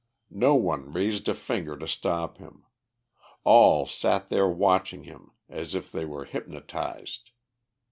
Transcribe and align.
No 0.33 0.55
one 0.55 0.91
raised 0.91 1.29
a 1.29 1.35
finger 1.35 1.77
to 1.77 1.87
stop 1.87 2.39
him; 2.39 2.65
all 3.43 3.85
sat 3.85 4.29
there 4.29 4.47
watching 4.47 5.03
him 5.03 5.29
as 5.47 5.75
if 5.75 5.91
they 5.91 6.05
were 6.05 6.25
hypnotised. 6.25 7.29